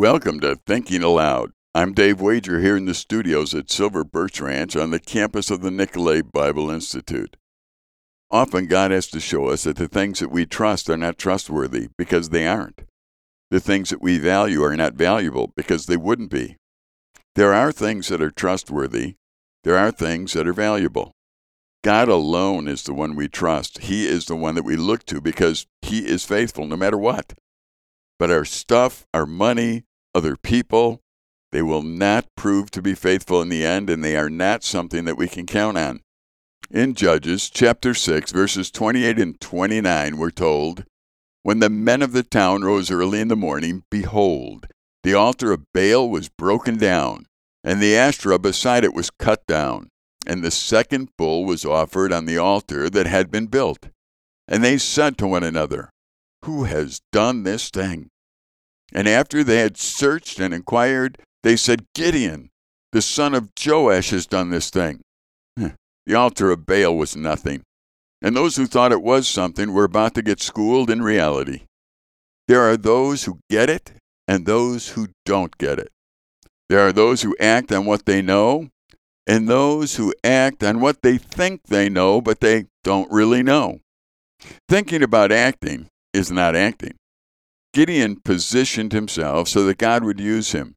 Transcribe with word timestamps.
Welcome 0.00 0.40
to 0.40 0.56
Thinking 0.56 1.02
Aloud. 1.02 1.52
I'm 1.74 1.92
Dave 1.92 2.22
Wager 2.22 2.60
here 2.60 2.74
in 2.74 2.86
the 2.86 2.94
studios 2.94 3.54
at 3.54 3.70
Silver 3.70 4.02
Birch 4.02 4.40
Ranch 4.40 4.74
on 4.74 4.92
the 4.92 4.98
campus 4.98 5.50
of 5.50 5.60
the 5.60 5.70
Nicolet 5.70 6.32
Bible 6.32 6.70
Institute. 6.70 7.36
Often 8.30 8.68
God 8.68 8.92
has 8.92 9.08
to 9.08 9.20
show 9.20 9.48
us 9.48 9.64
that 9.64 9.76
the 9.76 9.88
things 9.88 10.20
that 10.20 10.30
we 10.30 10.46
trust 10.46 10.88
are 10.88 10.96
not 10.96 11.18
trustworthy 11.18 11.88
because 11.98 12.30
they 12.30 12.46
aren't. 12.46 12.84
The 13.50 13.60
things 13.60 13.90
that 13.90 14.00
we 14.00 14.16
value 14.16 14.62
are 14.62 14.74
not 14.74 14.94
valuable 14.94 15.52
because 15.54 15.84
they 15.84 15.98
wouldn't 15.98 16.30
be. 16.30 16.56
There 17.34 17.52
are 17.52 17.70
things 17.70 18.08
that 18.08 18.22
are 18.22 18.30
trustworthy, 18.30 19.16
there 19.64 19.76
are 19.76 19.92
things 19.92 20.32
that 20.32 20.48
are 20.48 20.54
valuable. 20.54 21.12
God 21.84 22.08
alone 22.08 22.68
is 22.68 22.84
the 22.84 22.94
one 22.94 23.16
we 23.16 23.28
trust. 23.28 23.80
He 23.80 24.08
is 24.08 24.24
the 24.24 24.36
one 24.36 24.54
that 24.54 24.64
we 24.64 24.76
look 24.76 25.04
to 25.04 25.20
because 25.20 25.66
He 25.82 26.06
is 26.06 26.24
faithful 26.24 26.66
no 26.66 26.76
matter 26.78 26.96
what. 26.96 27.34
But 28.18 28.30
our 28.30 28.46
stuff, 28.46 29.04
our 29.12 29.26
money, 29.26 29.84
other 30.14 30.36
people, 30.36 31.00
they 31.52 31.62
will 31.62 31.82
not 31.82 32.26
prove 32.36 32.70
to 32.72 32.82
be 32.82 32.94
faithful 32.94 33.42
in 33.42 33.48
the 33.48 33.64
end, 33.64 33.90
and 33.90 34.04
they 34.04 34.16
are 34.16 34.30
not 34.30 34.64
something 34.64 35.04
that 35.04 35.16
we 35.16 35.28
can 35.28 35.46
count 35.46 35.78
on. 35.78 36.00
In 36.70 36.94
Judges 36.94 37.50
chapter 37.50 37.94
6, 37.94 38.30
verses 38.32 38.70
28 38.70 39.18
and 39.18 39.40
29, 39.40 40.16
we're 40.16 40.30
told, 40.30 40.84
When 41.42 41.58
the 41.58 41.70
men 41.70 42.02
of 42.02 42.12
the 42.12 42.22
town 42.22 42.62
rose 42.62 42.90
early 42.90 43.20
in 43.20 43.28
the 43.28 43.36
morning, 43.36 43.82
behold, 43.90 44.66
the 45.02 45.14
altar 45.14 45.52
of 45.52 45.64
Baal 45.72 46.08
was 46.08 46.28
broken 46.28 46.76
down, 46.76 47.26
and 47.64 47.80
the 47.80 47.96
Asherah 47.96 48.38
beside 48.38 48.84
it 48.84 48.94
was 48.94 49.10
cut 49.10 49.46
down 49.46 49.90
and 50.26 50.42
the 50.42 50.50
second 50.50 51.10
bull 51.16 51.44
was 51.44 51.64
offered 51.64 52.12
on 52.12 52.26
the 52.26 52.38
altar 52.38 52.90
that 52.90 53.06
had 53.06 53.30
been 53.30 53.46
built. 53.46 53.88
And 54.46 54.62
they 54.62 54.78
said 54.78 55.16
to 55.18 55.26
one 55.26 55.44
another, 55.44 55.90
Who 56.44 56.64
has 56.64 57.00
done 57.12 57.42
this 57.42 57.70
thing? 57.70 58.08
And 58.92 59.08
after 59.08 59.44
they 59.44 59.58
had 59.58 59.76
searched 59.76 60.40
and 60.40 60.52
inquired, 60.52 61.18
they 61.42 61.56
said, 61.56 61.86
Gideon, 61.94 62.50
the 62.92 63.02
son 63.02 63.34
of 63.34 63.50
Joash, 63.64 64.10
has 64.10 64.26
done 64.26 64.50
this 64.50 64.70
thing. 64.70 65.00
The 65.56 66.14
altar 66.14 66.50
of 66.50 66.66
Baal 66.66 66.96
was 66.96 67.14
nothing, 67.14 67.62
and 68.20 68.34
those 68.34 68.56
who 68.56 68.66
thought 68.66 68.90
it 68.90 69.02
was 69.02 69.28
something 69.28 69.72
were 69.72 69.84
about 69.84 70.14
to 70.14 70.22
get 70.22 70.42
schooled 70.42 70.90
in 70.90 71.02
reality. 71.02 71.62
There 72.48 72.62
are 72.62 72.76
those 72.76 73.24
who 73.24 73.38
get 73.48 73.70
it 73.70 73.92
and 74.26 74.44
those 74.44 74.90
who 74.90 75.08
don't 75.24 75.56
get 75.58 75.78
it. 75.78 75.90
There 76.68 76.80
are 76.80 76.92
those 76.92 77.22
who 77.22 77.36
act 77.38 77.70
on 77.70 77.84
what 77.84 78.06
they 78.06 78.22
know, 78.22 78.70
and 79.26 79.48
those 79.48 79.96
who 79.96 80.12
act 80.24 80.64
on 80.64 80.80
what 80.80 81.02
they 81.02 81.16
think 81.16 81.64
they 81.64 81.88
know, 81.88 82.20
but 82.20 82.40
they 82.40 82.66
don't 82.82 83.12
really 83.12 83.42
know. 83.42 83.78
Thinking 84.68 85.02
about 85.02 85.30
acting 85.30 85.86
is 86.12 86.32
not 86.32 86.56
acting. 86.56 86.94
Gideon 87.72 88.20
positioned 88.24 88.92
himself 88.92 89.48
so 89.48 89.64
that 89.64 89.78
God 89.78 90.04
would 90.04 90.20
use 90.20 90.52
him. 90.52 90.74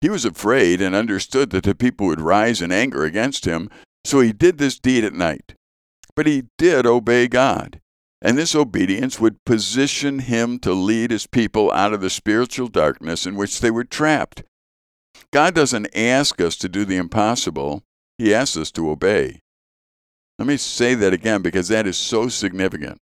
He 0.00 0.10
was 0.10 0.24
afraid 0.24 0.80
and 0.80 0.94
understood 0.94 1.50
that 1.50 1.64
the 1.64 1.74
people 1.74 2.06
would 2.06 2.20
rise 2.20 2.60
in 2.60 2.72
anger 2.72 3.04
against 3.04 3.44
him, 3.44 3.70
so 4.04 4.20
he 4.20 4.32
did 4.32 4.58
this 4.58 4.78
deed 4.78 5.04
at 5.04 5.14
night. 5.14 5.54
But 6.16 6.26
he 6.26 6.44
did 6.58 6.86
obey 6.86 7.28
God, 7.28 7.80
and 8.20 8.36
this 8.36 8.54
obedience 8.54 9.18
would 9.18 9.44
position 9.44 10.18
him 10.20 10.58
to 10.60 10.72
lead 10.72 11.10
his 11.10 11.26
people 11.26 11.72
out 11.72 11.92
of 11.92 12.00
the 12.00 12.10
spiritual 12.10 12.68
darkness 12.68 13.26
in 13.26 13.34
which 13.34 13.60
they 13.60 13.70
were 13.70 13.84
trapped. 13.84 14.42
God 15.32 15.54
doesn't 15.54 15.96
ask 15.96 16.40
us 16.40 16.56
to 16.56 16.68
do 16.68 16.84
the 16.84 16.96
impossible, 16.96 17.82
He 18.18 18.34
asks 18.34 18.56
us 18.56 18.70
to 18.72 18.90
obey. 18.90 19.40
Let 20.38 20.46
me 20.48 20.56
say 20.56 20.94
that 20.94 21.12
again 21.12 21.42
because 21.42 21.68
that 21.68 21.86
is 21.86 21.96
so 21.96 22.28
significant. 22.28 22.98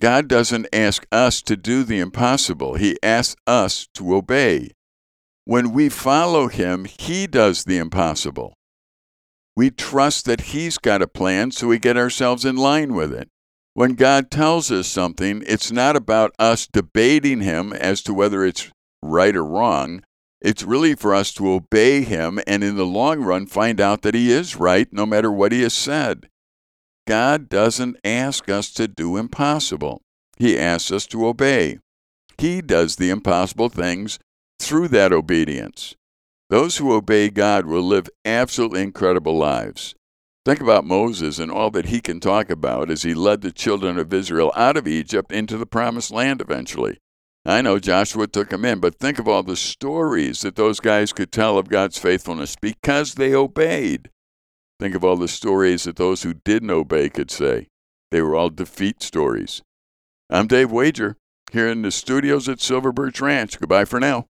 God 0.00 0.28
doesn't 0.28 0.66
ask 0.72 1.06
us 1.12 1.42
to 1.42 1.56
do 1.56 1.84
the 1.84 1.98
impossible, 1.98 2.74
He 2.74 2.98
asks 3.02 3.36
us 3.46 3.86
to 3.94 4.16
obey. 4.16 4.70
When 5.44 5.72
we 5.72 5.88
follow 5.88 6.48
Him, 6.48 6.86
He 6.86 7.26
does 7.26 7.64
the 7.64 7.78
impossible. 7.78 8.54
We 9.54 9.70
trust 9.70 10.24
that 10.24 10.52
He's 10.52 10.78
got 10.78 11.02
a 11.02 11.06
plan, 11.06 11.50
so 11.50 11.68
we 11.68 11.78
get 11.78 11.96
ourselves 11.96 12.44
in 12.44 12.56
line 12.56 12.94
with 12.94 13.12
it. 13.12 13.28
When 13.74 13.94
God 13.94 14.30
tells 14.30 14.72
us 14.72 14.88
something, 14.88 15.44
it's 15.46 15.70
not 15.70 15.96
about 15.96 16.34
us 16.38 16.66
debating 16.66 17.42
Him 17.42 17.72
as 17.72 18.02
to 18.02 18.14
whether 18.14 18.44
it's 18.44 18.70
right 19.02 19.36
or 19.36 19.44
wrong. 19.44 20.02
It's 20.40 20.62
really 20.62 20.94
for 20.94 21.14
us 21.14 21.34
to 21.34 21.50
obey 21.50 22.02
him 22.02 22.40
and 22.46 22.64
in 22.64 22.76
the 22.76 22.86
long 22.86 23.20
run 23.20 23.46
find 23.46 23.78
out 23.80 24.02
that 24.02 24.14
he 24.14 24.32
is 24.32 24.56
right 24.56 24.90
no 24.90 25.04
matter 25.04 25.30
what 25.30 25.52
he 25.52 25.62
has 25.62 25.74
said. 25.74 26.29
God 27.10 27.48
doesn't 27.48 27.96
ask 28.04 28.48
us 28.48 28.70
to 28.74 28.86
do 28.86 29.16
impossible, 29.16 30.00
he 30.38 30.56
asks 30.56 30.92
us 30.92 31.08
to 31.08 31.26
obey. 31.26 31.80
He 32.38 32.60
does 32.60 32.94
the 32.94 33.10
impossible 33.10 33.68
things 33.68 34.20
through 34.60 34.86
that 34.88 35.12
obedience. 35.12 35.96
Those 36.50 36.76
who 36.76 36.92
obey 36.92 37.28
God 37.28 37.66
will 37.66 37.82
live 37.82 38.08
absolutely 38.24 38.82
incredible 38.82 39.36
lives. 39.36 39.96
Think 40.44 40.60
about 40.60 40.84
Moses 40.84 41.40
and 41.40 41.50
all 41.50 41.72
that 41.72 41.86
he 41.86 42.00
can 42.00 42.20
talk 42.20 42.48
about 42.48 42.92
as 42.92 43.02
he 43.02 43.12
led 43.12 43.40
the 43.40 43.50
children 43.50 43.98
of 43.98 44.14
Israel 44.14 44.52
out 44.54 44.76
of 44.76 44.86
Egypt 44.86 45.32
into 45.32 45.56
the 45.56 45.66
promised 45.66 46.12
land 46.12 46.40
eventually. 46.40 46.98
I 47.44 47.60
know 47.60 47.80
Joshua 47.80 48.28
took 48.28 48.50
them 48.50 48.64
in, 48.64 48.78
but 48.78 49.00
think 49.00 49.18
of 49.18 49.26
all 49.26 49.42
the 49.42 49.56
stories 49.56 50.42
that 50.42 50.54
those 50.54 50.78
guys 50.78 51.12
could 51.12 51.32
tell 51.32 51.58
of 51.58 51.68
God's 51.68 51.98
faithfulness 51.98 52.54
because 52.54 53.14
they 53.14 53.34
obeyed. 53.34 54.10
Think 54.80 54.94
of 54.94 55.04
all 55.04 55.16
the 55.16 55.28
stories 55.28 55.84
that 55.84 55.96
those 55.96 56.22
who 56.22 56.32
didn't 56.32 56.70
obey 56.70 57.10
could 57.10 57.30
say. 57.30 57.68
They 58.10 58.22
were 58.22 58.34
all 58.34 58.48
defeat 58.48 59.02
stories. 59.02 59.60
I'm 60.30 60.46
Dave 60.46 60.72
Wager, 60.72 61.18
here 61.52 61.68
in 61.68 61.82
the 61.82 61.90
studios 61.90 62.48
at 62.48 62.62
Silver 62.62 62.90
Birch 62.90 63.20
Ranch. 63.20 63.60
Goodbye 63.60 63.84
for 63.84 64.00
now. 64.00 64.24